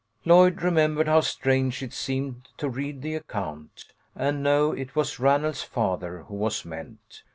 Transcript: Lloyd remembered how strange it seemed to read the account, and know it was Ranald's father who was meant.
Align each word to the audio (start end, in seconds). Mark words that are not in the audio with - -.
Lloyd 0.25 0.63
remembered 0.63 1.07
how 1.07 1.21
strange 1.21 1.83
it 1.83 1.93
seemed 1.93 2.47
to 2.57 2.67
read 2.67 3.03
the 3.03 3.13
account, 3.13 3.85
and 4.15 4.41
know 4.41 4.71
it 4.71 4.95
was 4.95 5.19
Ranald's 5.19 5.61
father 5.61 6.23
who 6.23 6.33
was 6.33 6.65
meant. 6.65 7.21